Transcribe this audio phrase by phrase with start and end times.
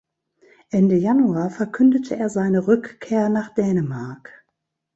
[0.71, 4.47] Ende Januar verkündete er seine Rückkehr nach Dänemark.